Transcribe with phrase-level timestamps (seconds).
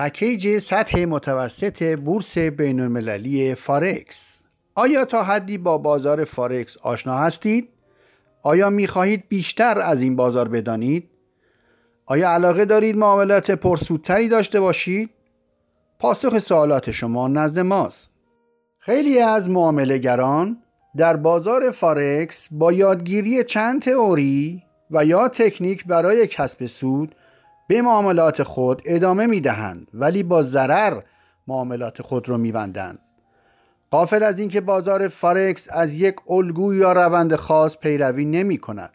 [0.00, 4.42] پکیج سطح متوسط بورس بین المللی فارکس
[4.74, 7.68] آیا تا حدی با بازار فارکس آشنا هستید؟
[8.42, 11.08] آیا می خواهید بیشتر از این بازار بدانید؟
[12.06, 15.10] آیا علاقه دارید معاملات پرسودتری داشته باشید؟
[15.98, 18.10] پاسخ سوالات شما نزد ماست.
[18.78, 20.62] خیلی از معاملهگران
[20.96, 27.14] در بازار فارکس با یادگیری چند تئوری و یا تکنیک برای کسب سود
[27.70, 31.00] به معاملات خود ادامه می دهند ولی با ضرر
[31.46, 32.98] معاملات خود را می بندند.
[33.90, 38.92] قافل از اینکه بازار فارکس از یک الگو یا روند خاص پیروی نمی کند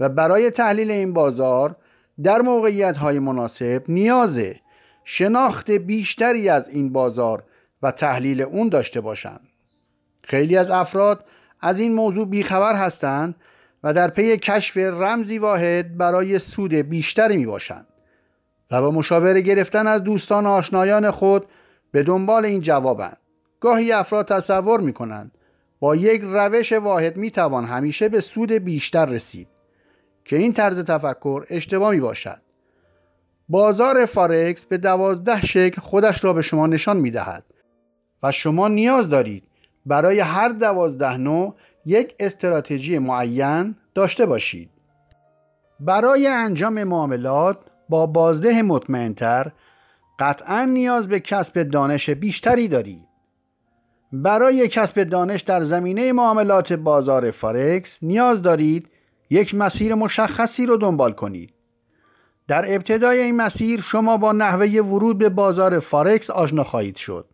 [0.00, 1.76] و برای تحلیل این بازار
[2.22, 4.60] در موقعیت های مناسب نیازه
[5.04, 7.44] شناخت بیشتری از این بازار
[7.82, 9.48] و تحلیل اون داشته باشند.
[10.22, 11.24] خیلی از افراد
[11.60, 13.34] از این موضوع بیخبر هستند
[13.84, 17.86] و در پی کشف رمزی واحد برای سود بیشتری می باشند
[18.80, 21.46] با مشاوره گرفتن از دوستان و آشنایان خود
[21.90, 23.16] به دنبال این جوابند.
[23.60, 25.32] گاهی افراد تصور می کنند
[25.80, 29.48] با یک روش واحد می توان همیشه به سود بیشتر رسید
[30.24, 32.40] که این طرز تفکر اشتباه می باشد.
[33.48, 37.44] بازار فارکس به دوازده شکل خودش را به شما نشان می دهد
[38.22, 39.44] و شما نیاز دارید
[39.86, 41.54] برای هر دوازده نوع
[41.86, 44.70] یک استراتژی معین داشته باشید.
[45.80, 49.52] برای انجام معاملات با بازده مطمئنتر
[50.18, 53.08] قطعا نیاز به کسب دانش بیشتری دارید.
[54.12, 58.88] برای کسب دانش در زمینه معاملات بازار فارکس نیاز دارید
[59.30, 61.54] یک مسیر مشخصی رو دنبال کنید.
[62.48, 67.28] در ابتدای این مسیر شما با نحوه ورود به بازار فارکس آشنا خواهید شد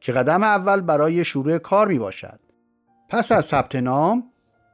[0.00, 2.40] که قدم اول برای شروع کار می باشد.
[3.08, 4.29] پس از ثبت نام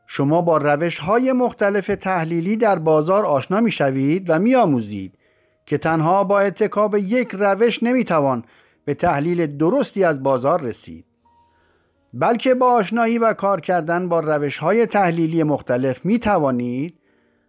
[0.06, 5.18] شما با روش های مختلف تحلیلی در بازار آشنا می شوید و می آموزید
[5.66, 8.44] که تنها با اتکاب یک روش نمی توان
[8.84, 11.04] به تحلیل درستی از بازار رسید.
[12.14, 16.98] بلکه با آشنایی و کار کردن با روش های تحلیلی مختلف می توانید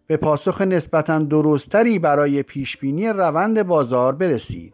[0.07, 4.73] به پاسخ نسبتا درستری برای پیشبینی روند بازار برسید.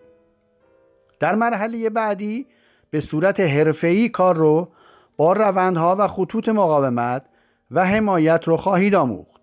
[1.19, 2.47] در مرحله بعدی
[2.89, 4.69] به صورت حرفه‌ای کار رو
[5.17, 7.25] با روندها و خطوط مقاومت
[7.71, 9.41] و حمایت رو خواهید آموخت.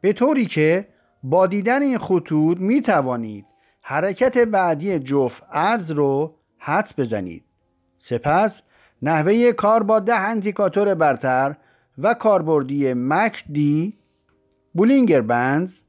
[0.00, 0.88] به طوری که
[1.22, 3.46] با دیدن این خطوط می توانید
[3.82, 7.44] حرکت بعدی جفت ارز رو حدس بزنید.
[7.98, 8.62] سپس
[9.02, 11.56] نحوه کار با ده اندیکاتور برتر
[11.98, 13.98] و کاربردی مک دی
[14.74, 15.82] بولینگر بندز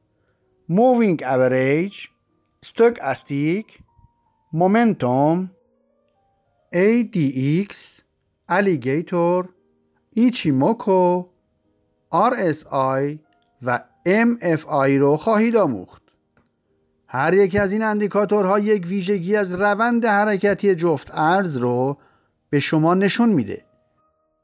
[0.70, 1.98] Moving Average
[2.62, 3.80] Stochastic
[4.54, 5.52] Momentum
[6.74, 7.76] ADX
[8.50, 9.50] Alligator
[10.10, 11.24] Ichimoku
[12.14, 13.20] RSI
[13.62, 16.02] و MFI رو خواهید آموخت.
[17.08, 21.98] هر یک از این اندیکاتورها یک ویژگی از روند حرکتی جفت ارز رو
[22.50, 23.66] به شما نشون میده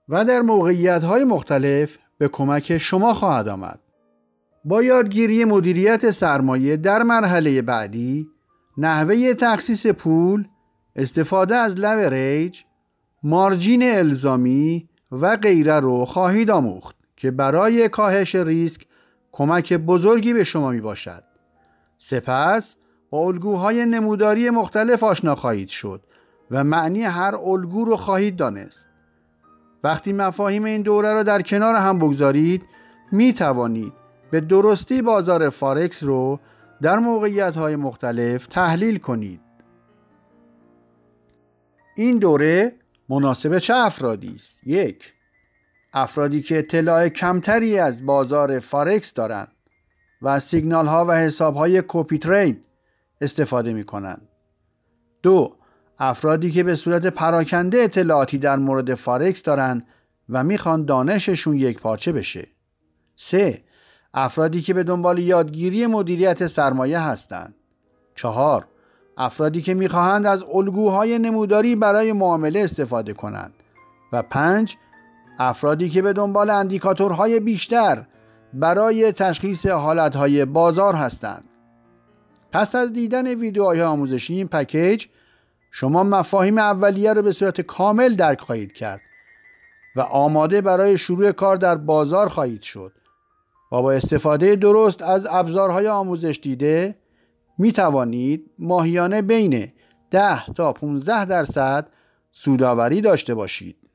[0.10, 3.80] و در موقعیت های مختلف به کمک شما خواهد آمد.
[4.66, 8.28] با یادگیری مدیریت سرمایه در مرحله بعدی
[8.78, 10.48] نحوه تخصیص پول
[10.96, 12.62] استفاده از leverage
[13.24, 16.97] margin الزامی و غیره رو خواهید آموخت.
[17.18, 18.86] که برای کاهش ریسک
[19.32, 21.24] کمک بزرگی به شما می باشد.
[21.98, 22.76] سپس
[23.10, 26.04] با الگوهای نموداری مختلف آشنا خواهید شد
[26.52, 28.88] و معنی هر الگو رو خواهید دانست.
[29.84, 32.64] وقتی مفاهیم این دوره را در کنار هم بگذارید
[33.12, 33.94] می توانید
[34.32, 36.40] به درستی بازار فارکس رو
[36.82, 39.42] در موقعیت های مختلف تحلیل کنید.
[41.96, 42.76] این دوره
[43.10, 45.14] مناسب چه افرادی است؟ یک
[45.94, 49.52] افرادی که اطلاع کمتری از بازار فارکس دارند
[50.22, 52.66] و از سیگنال ها و حساب های کپی ترید
[53.22, 54.28] استفاده می کنند.
[55.24, 55.56] دو
[56.00, 59.88] افرادی که به صورت پراکنده اطلاعاتی در مورد فارکس دارند
[60.30, 62.48] و می‌خوان دانششون یک پارچه بشه.
[63.16, 63.64] سه
[64.14, 67.56] افرادی که به دنبال یادگیری مدیریت سرمایه هستند.
[68.16, 68.68] چهار
[69.18, 73.54] افرادی که می‌خواهند از الگوهای نموداری برای معامله استفاده کنند
[74.14, 74.76] و پنج
[75.40, 78.06] افرادی که به دنبال اندیکاتورهای بیشتر
[78.54, 81.44] برای تشخیص حالتهای بازار هستند
[82.52, 85.06] پس از دیدن ویدیوهای آموزشی این پکیج
[85.72, 89.02] شما مفاهیم اولیه را به صورت کامل درک خواهید کرد
[89.96, 92.92] و آماده برای شروع کار در بازار خواهید شد
[93.72, 96.96] و با استفاده درست از ابزارهای آموزش دیده
[97.58, 99.72] می توانید ماهیانه بین
[100.12, 101.88] 10 تا 15 درصد
[102.32, 103.87] سوداوری داشته باشید.